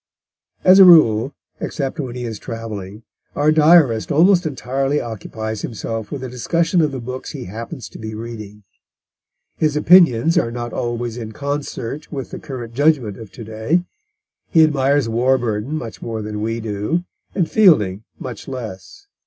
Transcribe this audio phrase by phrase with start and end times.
[0.63, 3.03] As a rule, except when he is travelling,
[3.35, 7.99] our Diarist almost entirely occupies himself with a discussion of the books he happens to
[7.99, 8.63] be reading.
[9.57, 13.83] His opinions are not always in concert with the current judgment of to day;
[14.49, 17.03] he admires Warburton much more than we do,
[17.35, 19.05] and Fielding much less.